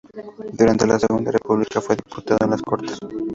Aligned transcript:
Durante 0.57 0.87
la 0.87 0.97
Segunda 0.97 1.29
República 1.31 1.79
fue 1.79 1.95
diputado 1.95 2.43
en 2.43 2.49
las 2.49 2.61
Cortes. 2.63 2.97